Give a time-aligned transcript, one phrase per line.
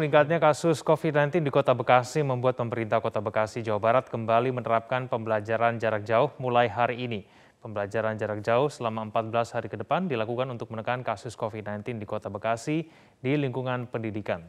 [0.00, 5.76] meningkatnya kasus COVID-19 di Kota Bekasi membuat pemerintah Kota Bekasi, Jawa Barat kembali menerapkan pembelajaran
[5.76, 7.28] jarak jauh mulai hari ini.
[7.60, 12.32] Pembelajaran jarak jauh selama 14 hari ke depan dilakukan untuk menekan kasus COVID-19 di Kota
[12.32, 12.88] Bekasi
[13.20, 14.40] di lingkungan pendidikan.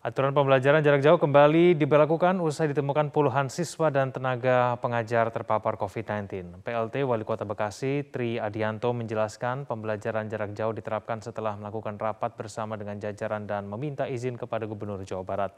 [0.00, 6.64] Aturan pembelajaran jarak jauh kembali diberlakukan usai ditemukan puluhan siswa dan tenaga pengajar terpapar COVID-19.
[6.64, 12.80] PLT Wali Kota Bekasi, Tri Adianto menjelaskan pembelajaran jarak jauh diterapkan setelah melakukan rapat bersama
[12.80, 15.52] dengan jajaran dan meminta izin kepada Gubernur Jawa Barat.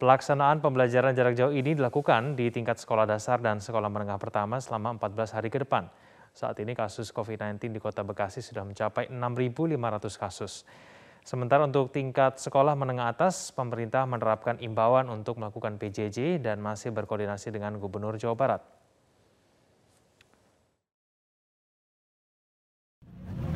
[0.00, 4.96] Pelaksanaan pembelajaran jarak jauh ini dilakukan di tingkat sekolah dasar dan sekolah menengah pertama selama
[4.96, 5.84] 14 hari ke depan.
[6.32, 10.64] Saat ini kasus COVID-19 di Kota Bekasi sudah mencapai 6.500 kasus.
[11.30, 17.54] Sementara untuk tingkat sekolah menengah atas, pemerintah menerapkan imbauan untuk melakukan PJJ dan masih berkoordinasi
[17.54, 18.58] dengan Gubernur Jawa Barat.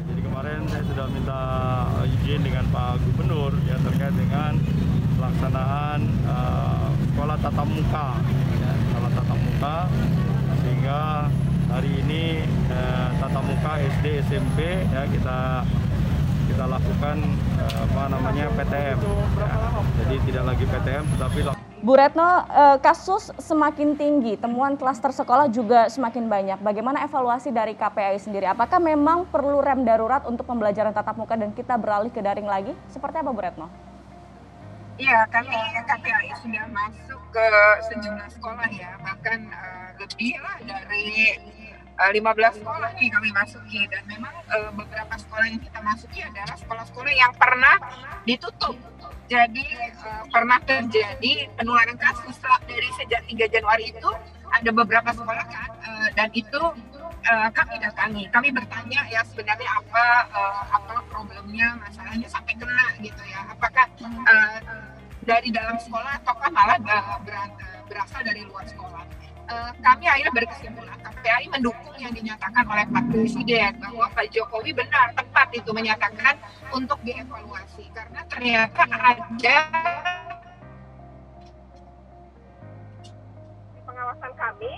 [0.06, 1.42] Jadi kemarin saya sudah minta
[2.06, 4.54] izin dengan Pak Gubernur ya terkait dengan
[5.18, 5.98] pelaksanaan
[6.30, 8.08] uh, sekolah tatap muka,
[8.54, 9.76] ya, sekolah tatap muka
[10.62, 11.26] sehingga
[11.74, 12.38] hari ini
[12.70, 15.66] uh, tatap muka SD SMP ya kita
[16.48, 17.16] kita lakukan
[17.60, 18.98] eh, apa namanya PTM.
[19.00, 19.58] Ya.
[20.04, 21.38] Jadi tidak lagi PTM tetapi
[21.84, 26.58] Bu Retno, eh, kasus semakin tinggi, temuan klaster sekolah juga semakin banyak.
[26.64, 28.48] Bagaimana evaluasi dari KPAI sendiri?
[28.48, 32.72] Apakah memang perlu rem darurat untuk pembelajaran tatap muka dan kita beralih ke daring lagi?
[32.88, 33.68] Seperti apa Bu Retno?
[34.96, 35.52] Iya, kami
[35.84, 37.46] KPAI sudah masuk ke
[37.92, 41.36] sejumlah sekolah ya, bahkan uh, lebih lah dari
[41.94, 46.56] 15 eh, sekolah nih kami masuki dan memang uh, beberapa sekolah yang kita masuki adalah
[46.58, 47.76] sekolah-sekolah yang pernah
[48.26, 48.74] ditutup.
[49.30, 49.64] Jadi
[50.02, 52.36] uh, pernah terjadi penularan kasus
[52.66, 54.10] dari sejak 3 Januari itu
[54.50, 56.60] ada beberapa sekolah kan uh, dan itu
[57.30, 58.26] uh, kami datangi.
[58.34, 63.54] Kami bertanya ya sebenarnya apa uh, apa problemnya, masalahnya sampai kena gitu ya.
[63.54, 64.58] Apakah uh,
[65.22, 66.76] dari dalam sekolah ataukah malah
[67.86, 69.23] berasal dari luar sekolah?
[69.48, 70.98] Uh, kami akhirnya berkesimpulan.
[71.00, 76.36] KPAI mendukung yang dinyatakan oleh Pak Presiden bahwa Pak Jokowi benar tepat itu menyatakan
[76.72, 77.88] untuk dievaluasi.
[77.92, 79.56] Karena ternyata ada
[83.88, 84.72] pengawasan kami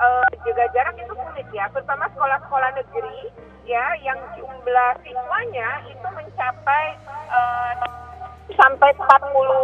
[0.00, 1.68] uh, juga jarak itu sulit ya.
[1.72, 3.20] Terutama sekolah-sekolah negeri
[3.68, 6.84] ya yang jumlah siswanya itu mencapai
[7.28, 7.72] uh,
[8.56, 9.04] sampai 40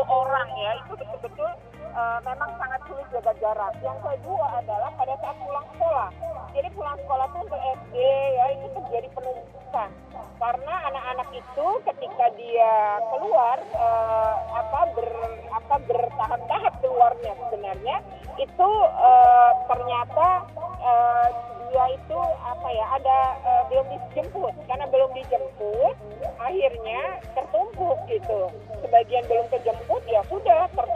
[0.04, 0.72] orang ya.
[0.84, 1.50] Itu betul-betul
[1.96, 3.72] uh, memang sangat sulit jaga jarak.
[3.80, 6.08] Yang kedua adalah pada saat pulang sekolah.
[6.52, 7.96] Jadi pulang sekolah itu untuk SD
[8.36, 9.88] ya itu terjadi penumpukan
[10.36, 15.08] karena anak-anak itu ketika dia keluar uh, apa ber
[15.52, 17.96] apa bertahap-tahap keluarnya sebenarnya
[18.36, 18.70] itu
[19.00, 20.44] uh, ternyata
[20.80, 21.28] uh,
[21.66, 25.96] dia itu apa ya ada uh, belum dijemput karena belum dijemput
[26.40, 27.00] akhirnya
[27.32, 28.48] tertumpuk gitu
[28.84, 30.68] sebagian belum kejemput ya sudah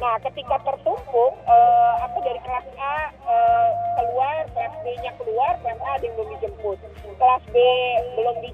[0.00, 3.68] nah ketika tertumpuk uh, apa dari kelas A uh,
[4.00, 6.78] keluar kelas B nya keluar kelas A ada yang belum dijemput.
[7.20, 7.56] Kelas B
[8.16, 8.49] belum dijemput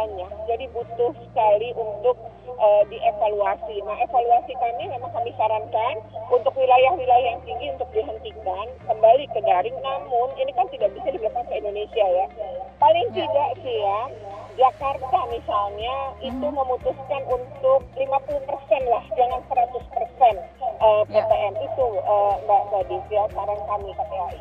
[0.00, 2.16] banyak jadi butuh sekali untuk
[2.56, 5.96] uh, dievaluasi nah evaluasi kami memang kami sarankan
[6.32, 11.44] untuk wilayah-wilayah yang tinggi untuk dihentikan kembali ke daring namun ini kan tidak bisa dilakukan
[11.52, 12.26] ke Indonesia ya
[12.80, 13.28] paling ya.
[13.28, 14.00] tidak sih ya
[14.60, 16.56] Jakarta misalnya itu hmm.
[16.56, 19.56] memutuskan untuk 50% lah jangan 100%
[20.84, 21.64] uh, PTM ya.
[21.64, 24.38] itu uh, Mbak Gadis ya saran kami KPAI.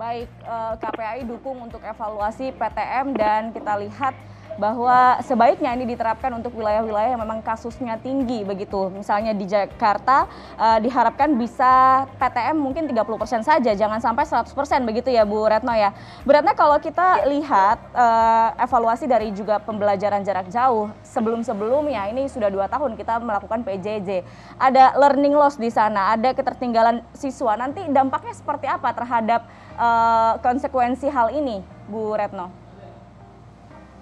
[0.00, 4.16] Baik, uh, eh, KPAI dukung untuk evaluasi PTM dan kita lihat
[4.60, 8.92] bahwa sebaiknya ini diterapkan untuk wilayah-wilayah yang memang kasusnya tinggi begitu.
[8.92, 10.28] Misalnya di Jakarta
[10.60, 14.52] uh, diharapkan bisa PTM mungkin 30% saja, jangan sampai 100%
[14.84, 15.96] begitu ya Bu Retno ya.
[16.28, 22.52] Bu Retno kalau kita lihat uh, evaluasi dari juga pembelajaran jarak jauh sebelum-sebelumnya ini sudah
[22.52, 24.20] dua tahun kita melakukan PJJ.
[24.60, 27.56] Ada learning loss di sana, ada ketertinggalan siswa.
[27.56, 29.48] Nanti dampaknya seperti apa terhadap
[29.80, 32.59] uh, konsekuensi hal ini, Bu Retno?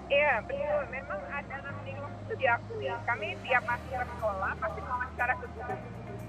[0.09, 2.89] Iya betul, memang ada learning loss itu diakui.
[3.05, 5.75] Kami tiap masuk ke sekolah pasti wawancara ke guru,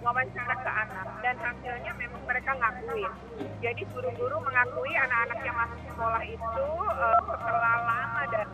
[0.04, 3.12] wawancara ke anak, dan hasilnya memang mereka ngakuin.
[3.64, 8.46] Jadi guru-guru mengakui anak-anak yang masuk sekolah itu uh, setelah lama dan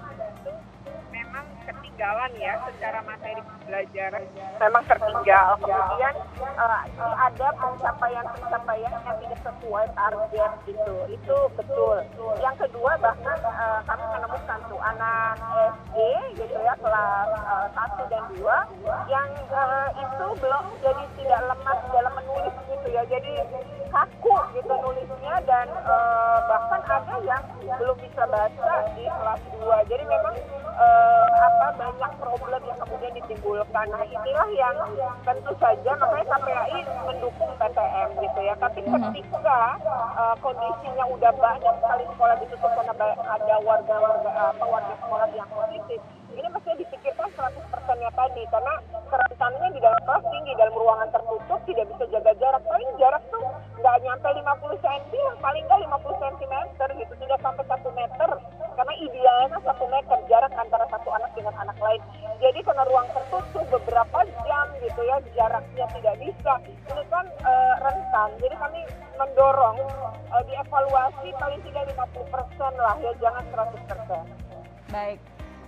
[1.86, 4.22] ketinggalan ya secara materi pembelajaran.
[4.58, 5.48] Memang tertinggal.
[5.62, 6.14] Kemudian
[6.58, 10.96] uh, ada pencapaian-pencapaian yang tidak sesuai target gitu.
[11.06, 12.02] Itu betul.
[12.42, 15.96] Yang kedua bahkan uh, kami menemukan tuh anak SD
[16.42, 18.42] gitu ya kelas uh, 1 dan 2
[19.06, 23.02] yang uh, itu belum jadi tidak lemah dalam menulis gitu ya.
[23.06, 23.32] Jadi
[23.94, 27.42] kaku gitu nulisnya dan uh, bahkan ada yang
[27.78, 30.25] belum bisa baca di kelas 2 jadi memang
[33.26, 34.76] ditimbulkan nah inilah yang
[35.26, 36.80] tentu saja makanya KPAI
[37.10, 38.54] mendukung PTM gitu ya.
[38.54, 39.58] Tapi ketika
[40.14, 42.94] uh, kondisinya udah banyak sekali sekolah ditutup karena
[43.26, 45.98] ada warga-warga apa warga sekolah yang positif
[46.36, 48.42] ini mestinya dipikirkan 100% nya tadi.
[48.46, 48.74] Karena
[49.10, 52.62] kerentanannya di dalam kelas tinggi dalam ruangan tertutup tidak bisa jaga jarak.
[52.62, 53.42] Paling jarak tuh
[53.82, 56.54] nggak nyampe 50 cm paling nggak 50 cm
[57.02, 57.14] gitu.
[57.18, 57.65] Tidak sampai
[69.76, 75.18] e, dievaluasi paling tidak 50% lah ya jangan 100% baik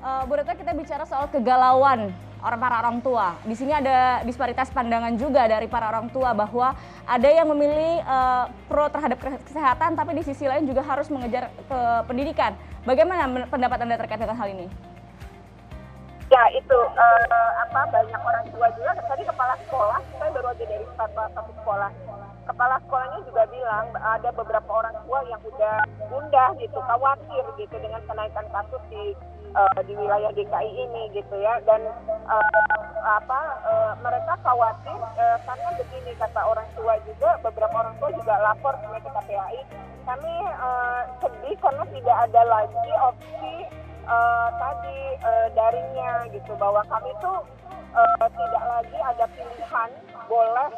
[0.03, 3.35] uh, Bu Retno kita bicara soal kegalauan orang para orang tua.
[3.43, 6.75] Di sini ada disparitas pandangan juga dari para orang tua bahwa
[7.05, 11.81] ada yang memilih uh, pro terhadap kesehatan, tapi di sisi lain juga harus mengejar ke
[12.07, 12.55] pendidikan.
[12.87, 14.67] Bagaimana pendapat anda terkait dengan hal ini?
[16.29, 18.93] Ya itu uh, apa banyak orang tua juga.
[19.01, 21.91] Tadi kepala sekolah saya baru aja dari satu, satu sekolah.
[22.49, 28.01] Kepala sekolahnya juga bilang ada beberapa orang tua yang udah gundah gitu, khawatir gitu dengan
[28.09, 29.13] kenaikan kasus di
[29.53, 31.61] uh, di wilayah DKI ini gitu ya.
[31.69, 31.85] Dan
[32.25, 38.11] uh, apa uh, mereka khawatir uh, karena begini kata orang tua juga beberapa orang tua
[38.17, 39.61] juga lapor ke KPAI
[40.09, 43.55] kami uh, sedih karena tidak ada lagi opsi
[44.09, 46.57] uh, tadi uh, daringnya gitu.
[46.57, 47.45] Bahwa kami tuh
[47.93, 49.91] uh, tidak lagi ada pilihan
[50.33, 50.71] boleh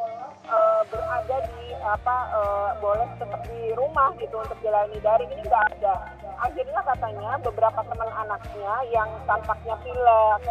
[0.51, 5.31] uh, berada di apa uh, boleh tetap di rumah gitu untuk jalani daring.
[5.31, 5.95] Ini nggak ada.
[6.41, 10.41] Akhirnya katanya beberapa teman anaknya yang tampaknya pilek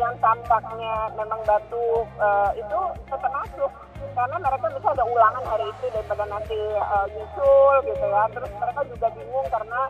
[0.00, 3.72] yang tampaknya memang batuk uh, itu tetap masuk.
[4.12, 8.24] Karena mereka bisa ada ulangan hari itu daripada nanti uh, nyusul gitu ya.
[8.32, 9.80] Terus mereka juga bingung karena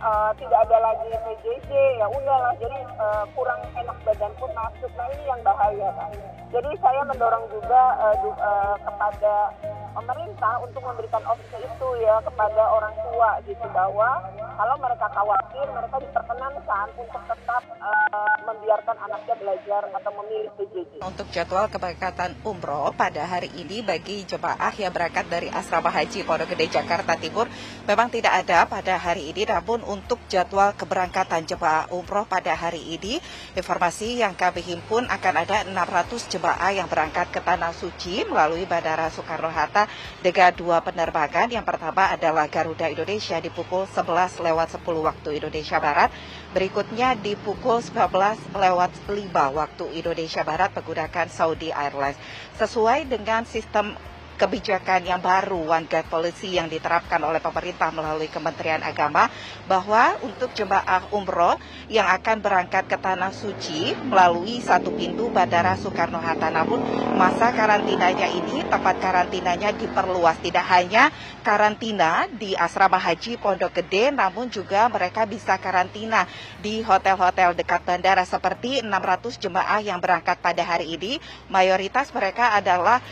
[0.00, 1.70] uh, tidak ada lagi PJJ
[2.00, 4.90] ya udahlah jadi uh, kurang enak badan pun masuk.
[4.96, 6.10] Nah ini yang bahaya kan
[6.50, 9.54] jadi saya mendorong juga uh, uh, kepada
[9.94, 14.18] pemerintah untuk memberikan opsi itu ya kepada orang tua gitu bahwa
[14.58, 20.92] kalau mereka khawatir mereka diperkenankan untuk tetap uh, membiarkan anaknya belajar atau memilih PJJ.
[21.06, 26.50] Untuk jadwal keberangkatan umroh pada hari ini bagi jemaah yang berangkat dari asrama haji Pondok
[26.50, 27.46] Gede Jakarta Timur
[27.86, 33.18] memang tidak ada pada hari ini namun untuk jadwal keberangkatan jemaah umroh pada hari ini
[33.58, 39.10] informasi yang kami himpun akan ada 600 jemaah yang berangkat ke Tanah Suci melalui Bandara
[39.10, 39.90] Soekarno-Hatta
[40.22, 41.50] dengan dua penerbangan.
[41.50, 46.14] Yang pertama adalah Garuda Indonesia di pukul 11 lewat 10 waktu Indonesia Barat.
[46.54, 52.18] Berikutnya di pukul 19 lewat 5 waktu Indonesia Barat menggunakan Saudi Airlines.
[52.54, 53.98] Sesuai dengan sistem
[54.40, 59.28] kebijakan yang baru One Guide Policy yang diterapkan oleh pemerintah melalui Kementerian Agama
[59.68, 61.60] bahwa untuk jemaah umroh
[61.92, 66.48] yang akan berangkat ke Tanah Suci melalui satu pintu Bandara Soekarno-Hatta.
[66.48, 66.80] Namun
[67.20, 70.40] masa karantinanya ini tempat karantinanya diperluas.
[70.40, 71.12] Tidak hanya
[71.44, 76.24] karantina di asrama haji Pondok Gede namun juga mereka bisa karantina
[76.64, 78.24] di hotel-hotel dekat bandara.
[78.24, 81.20] Seperti 600 jemaah yang berangkat pada hari ini
[81.52, 83.04] mayoritas mereka adalah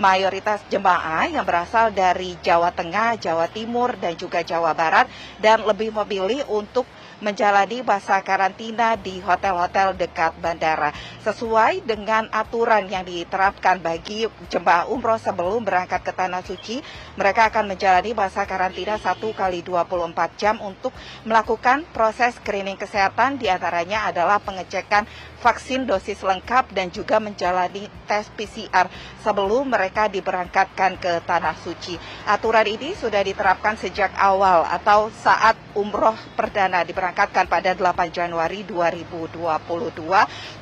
[0.00, 5.06] mayoritas jemaah yang berasal dari Jawa Tengah, Jawa Timur, dan juga Jawa Barat
[5.38, 6.88] dan lebih memilih untuk
[7.20, 10.90] menjalani masa karantina di hotel-hotel dekat bandara.
[11.20, 16.80] Sesuai dengan aturan yang diterapkan bagi jemaah umroh sebelum berangkat ke Tanah Suci,
[17.20, 20.96] mereka akan menjalani masa karantina 1 kali 24 jam untuk
[21.28, 25.04] melakukan proses screening kesehatan di antaranya adalah pengecekan
[25.40, 28.88] vaksin dosis lengkap dan juga menjalani tes PCR
[29.24, 31.98] sebelum mereka diberangkatkan ke Tanah Suci.
[32.28, 39.38] Aturan ini sudah diterapkan sejak awal atau saat umroh perdana diberangkatkan pada 8 Januari 2022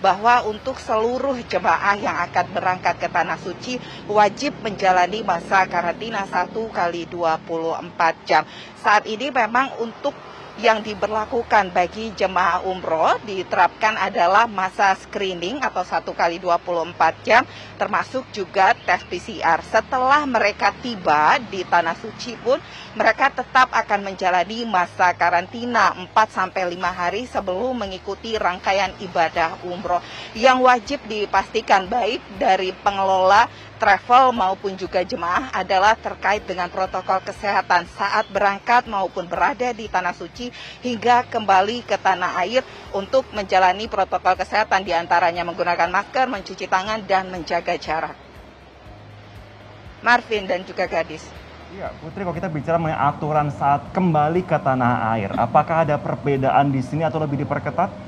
[0.05, 6.53] bahwa untuk seluruh jemaah yang akan berangkat ke Tanah Suci wajib menjalani masa karantina 1
[6.73, 8.45] kali 24 jam.
[8.79, 10.28] Saat ini memang untuk
[10.59, 17.47] yang diberlakukan bagi jemaah umroh diterapkan adalah masa screening atau satu kali 24 jam
[17.79, 19.63] termasuk juga tes PCR.
[19.63, 22.59] Setelah mereka tiba di Tanah Suci pun
[22.99, 30.03] mereka tetap akan menjalani masa karantina 4 sampai 5 hari sebelum mengikuti rangkaian ibadah umroh
[30.35, 33.47] yang wajib dipastikan baik dari pengelola
[33.79, 40.13] travel maupun juga jemaah adalah terkait dengan protokol kesehatan saat berangkat maupun berada di tanah
[40.13, 40.51] suci
[40.83, 47.07] hingga kembali ke tanah air untuk menjalani protokol kesehatan di antaranya menggunakan masker, mencuci tangan,
[47.07, 48.19] dan menjaga jarak.
[50.03, 51.27] Marvin dan juga gadis.
[51.69, 56.73] Iya, Putri, kalau kita bicara mengenai aturan saat kembali ke tanah air, apakah ada perbedaan
[56.73, 58.08] di sini atau lebih diperketat?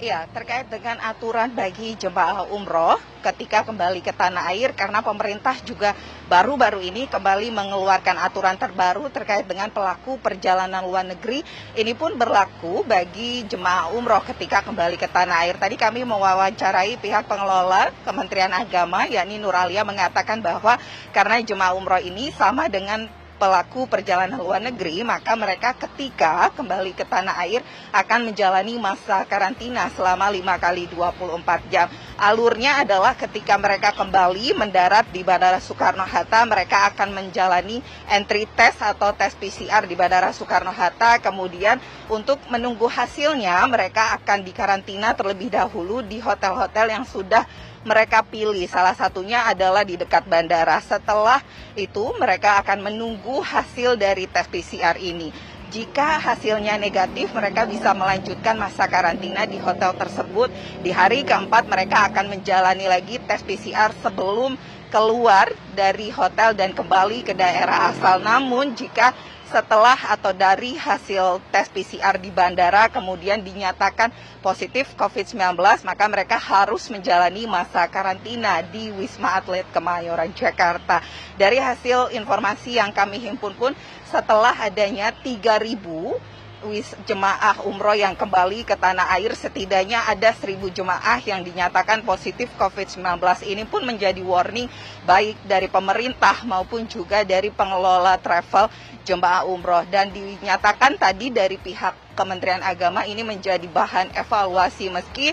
[0.00, 5.92] Iya, terkait dengan aturan bagi jemaah umroh ketika kembali ke tanah air karena pemerintah juga
[6.24, 11.44] baru-baru ini kembali mengeluarkan aturan terbaru terkait dengan pelaku perjalanan luar negeri.
[11.76, 15.60] Ini pun berlaku bagi jemaah umroh ketika kembali ke tanah air.
[15.60, 20.80] Tadi kami mewawancarai pihak pengelola Kementerian Agama yakni Nur Alia mengatakan bahwa
[21.12, 27.08] karena jemaah umroh ini sama dengan pelaku perjalanan luar negeri, maka mereka ketika kembali ke
[27.08, 31.88] tanah air akan menjalani masa karantina selama 5 kali 24 jam.
[32.20, 37.80] Alurnya adalah ketika mereka kembali mendarat di Bandara Soekarno-Hatta, mereka akan menjalani
[38.12, 41.24] entry test atau tes PCR di Bandara Soekarno-Hatta.
[41.24, 41.80] Kemudian
[42.12, 47.48] untuk menunggu hasilnya, mereka akan dikarantina terlebih dahulu di hotel-hotel yang sudah
[47.84, 48.66] mereka pilih.
[48.68, 50.76] Salah satunya adalah di dekat bandara.
[50.84, 51.40] Setelah
[51.76, 55.32] itu mereka akan menunggu hasil dari tes PCR ini.
[55.70, 60.50] Jika hasilnya negatif, mereka bisa melanjutkan masa karantina di hotel tersebut.
[60.82, 64.58] Di hari keempat, mereka akan menjalani lagi tes PCR sebelum
[64.90, 65.46] keluar
[65.78, 68.18] dari hotel dan kembali ke daerah asal.
[68.18, 69.14] Namun, jika
[69.50, 76.86] setelah atau dari hasil tes PCR di bandara kemudian dinyatakan positif COVID-19, maka mereka harus
[76.86, 81.02] menjalani masa karantina di Wisma Atlet Kemayoran, Jakarta.
[81.34, 83.72] Dari hasil informasi yang kami himpun pun,
[84.06, 86.38] setelah adanya 3.000
[86.68, 92.52] wis jemaah umroh yang kembali ke tanah air setidaknya ada 1000 jemaah yang dinyatakan positif
[92.60, 93.00] COVID-19
[93.48, 94.68] ini pun menjadi warning
[95.08, 98.68] baik dari pemerintah maupun juga dari pengelola travel
[99.08, 99.88] jemaah umroh.
[99.88, 104.92] Dan dinyatakan tadi dari pihak Kementerian Agama ini menjadi bahan evaluasi.
[104.92, 105.32] Meski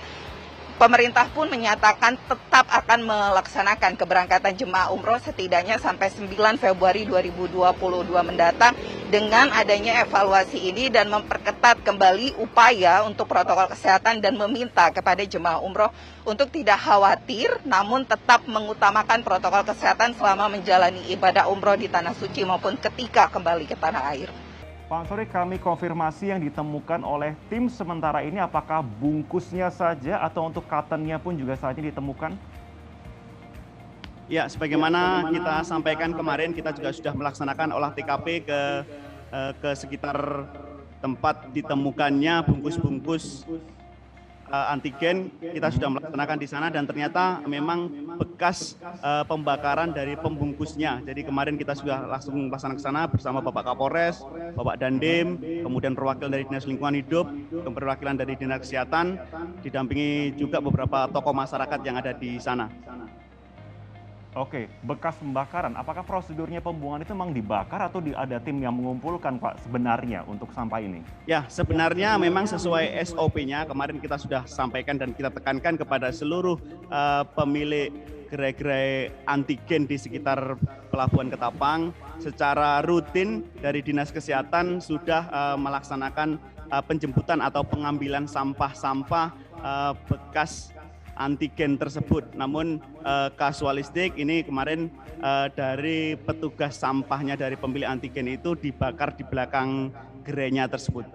[0.77, 8.77] Pemerintah pun menyatakan tetap akan melaksanakan keberangkatan jemaah umroh setidaknya sampai 9 Februari 2022 mendatang
[9.07, 15.63] dengan adanya evaluasi ini dan memperketat kembali upaya untuk protokol kesehatan dan meminta kepada jemaah
[15.63, 15.87] umroh
[16.27, 22.43] untuk tidak khawatir namun tetap mengutamakan protokol kesehatan selama menjalani ibadah umroh di tanah suci
[22.43, 24.27] maupun ketika kembali ke tanah air.
[24.87, 30.63] Pak Ansori, kami konfirmasi yang ditemukan oleh tim sementara ini apakah bungkusnya saja atau untuk
[30.67, 32.35] cottonnya pun juga saja ditemukan?
[34.27, 38.59] Ya, sebagaimana kita sampaikan kemarin, kita juga sudah melaksanakan olah TKP ke
[39.31, 40.47] eh, ke sekitar
[40.99, 43.47] tempat ditemukannya bungkus-bungkus
[44.49, 51.03] uh, antigen kita sudah melaksanakan di sana dan ternyata memang bekas uh, pembakaran dari pembungkusnya.
[51.03, 54.23] Jadi kemarin kita sudah langsung melaksanakan ke sana bersama Bapak Kapolres,
[54.55, 59.19] Bapak Dandim, kemudian perwakilan dari Dinas Lingkungan Hidup, perwakilan dari Dinas Kesehatan,
[59.61, 62.71] didampingi juga beberapa tokoh masyarakat yang ada di sana.
[64.37, 65.73] Oke, bekas pembakaran.
[65.73, 70.53] Apakah prosedurnya pembuangan itu memang dibakar atau di, ada tim yang mengumpulkan Pak sebenarnya untuk
[70.53, 71.01] sampah ini?
[71.25, 73.65] Ya, sebenarnya memang sesuai SOP-nya.
[73.65, 76.61] Kemarin kita sudah sampaikan dan kita tekankan kepada seluruh
[76.93, 77.89] uh, pemilik
[78.29, 80.59] gerai-gerai antigen di sekitar
[80.93, 81.89] Pelabuhan Ketapang
[82.21, 86.37] secara rutin dari Dinas Kesehatan sudah uh, melaksanakan
[86.69, 90.76] uh, penjemputan atau pengambilan sampah-sampah uh, bekas
[91.17, 92.23] antigen tersebut.
[92.37, 99.25] Namun uh, kasualistik ini kemarin uh, dari petugas sampahnya dari pemilik antigen itu dibakar di
[99.25, 99.89] belakang
[100.21, 101.09] gerainya tersebut.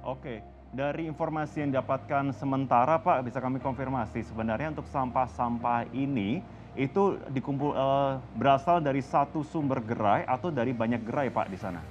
[0.00, 0.40] Oke,
[0.72, 6.40] dari informasi yang dapatkan sementara Pak bisa kami konfirmasi sebenarnya untuk sampah-sampah ini
[6.78, 11.82] itu dikumpul uh, berasal dari satu sumber gerai atau dari banyak gerai Pak di sana?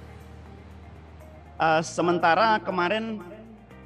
[1.60, 3.20] Uh, sementara kemarin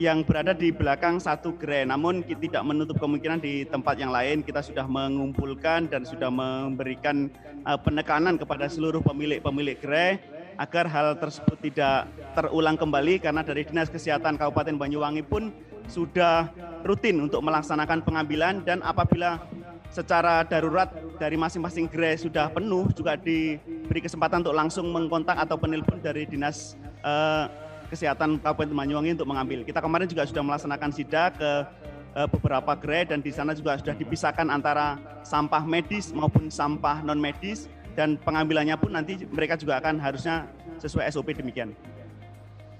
[0.02, 1.86] yang berada di belakang satu gerai.
[1.86, 7.30] Namun tidak menutup kemungkinan di tempat yang lain kita sudah mengumpulkan dan sudah memberikan
[7.62, 10.18] uh, penekanan kepada seluruh pemilik-pemilik gerai
[10.54, 15.50] agar hal tersebut tidak terulang kembali karena dari Dinas Kesehatan Kabupaten Banyuwangi pun
[15.90, 16.48] sudah
[16.86, 19.42] rutin untuk melaksanakan pengambilan dan apabila
[19.92, 20.90] secara darurat
[21.22, 26.74] dari masing-masing gerai sudah penuh juga diberi kesempatan untuk langsung mengkontak atau penelpon dari Dinas
[27.06, 27.46] uh,
[27.94, 29.62] Kesehatan Kabupaten Banyuwangi untuk mengambil.
[29.62, 31.50] Kita kemarin juga sudah melaksanakan sidak ke
[32.18, 37.22] uh, beberapa gerai dan di sana juga sudah dipisahkan antara sampah medis maupun sampah non
[37.22, 40.50] medis dan pengambilannya pun nanti mereka juga akan harusnya
[40.82, 41.70] sesuai SOP demikian.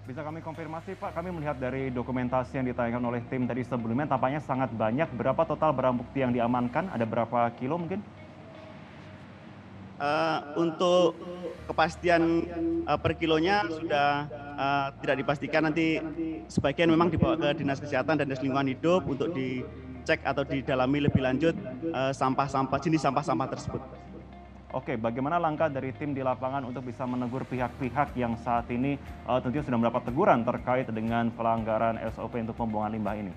[0.04, 4.42] Bisa kami konfirmasi Pak, kami melihat dari dokumentasi yang ditayangkan oleh tim tadi sebelumnya tampaknya
[4.42, 5.09] sangat banyak.
[5.14, 6.90] Berapa total barang bukti yang diamankan?
[6.90, 8.04] Ada berapa kilo mungkin?
[9.94, 11.14] Uh, untuk
[11.71, 12.44] kepastian
[12.85, 15.99] uh, per kilonya sudah uh, tidak dipastikan nanti
[16.49, 21.21] sebagian memang dibawa ke dinas kesehatan dan dinas lingkungan hidup untuk dicek atau didalami lebih
[21.23, 21.55] lanjut
[21.93, 23.83] sampah-sampah uh, jenis sampah-sampah tersebut.
[24.75, 29.39] Oke, bagaimana langkah dari tim di lapangan untuk bisa menegur pihak-pihak yang saat ini uh,
[29.39, 33.35] tentunya sudah mendapat teguran terkait dengan pelanggaran SOP untuk pembuangan limbah ini?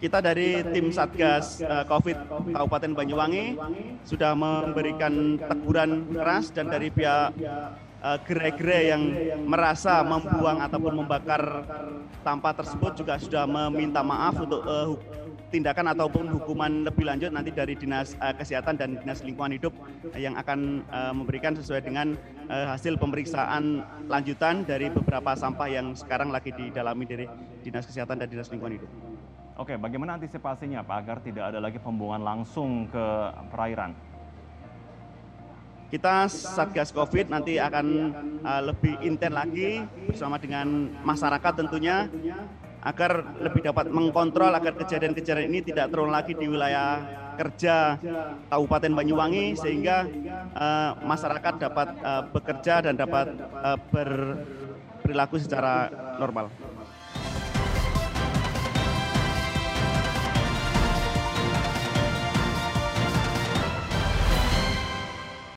[0.00, 2.16] kita dari tim Satgas uh, COVID
[2.56, 3.60] Kabupaten Banyuwangi
[4.08, 7.36] sudah memberikan teguran keras dan dari pihak
[8.00, 9.02] gerai-gerai yang
[9.44, 11.68] merasa membuang ataupun membakar
[12.24, 14.96] sampah tersebut juga sudah meminta maaf untuk uh,
[15.50, 19.74] tindakan ataupun hukuman lebih lanjut nanti dari dinas uh, kesehatan dan dinas lingkungan hidup
[20.14, 22.14] yang akan uh, memberikan sesuai dengan
[22.46, 27.26] uh, hasil pemeriksaan lanjutan dari beberapa sampah yang sekarang lagi didalami dari
[27.66, 28.90] dinas kesehatan dan dinas lingkungan hidup.
[29.60, 33.04] Oke, bagaimana antisipasinya Pak agar tidak ada lagi pembuangan langsung ke
[33.52, 33.92] perairan?
[35.90, 37.86] Kita Satgas Covid nanti akan
[38.46, 42.06] uh, lebih intens lagi bersama dengan masyarakat tentunya
[42.80, 47.02] agar lebih dapat mengkontrol agar kejadian-kejadian ini tidak terulang lagi di wilayah
[47.34, 47.98] kerja
[48.46, 50.06] Kabupaten Banyuwangi sehingga
[50.54, 55.90] uh, masyarakat dapat uh, bekerja dan dapat uh, berperilaku secara
[56.22, 56.69] normal.